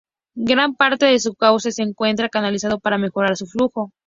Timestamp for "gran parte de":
0.47-1.19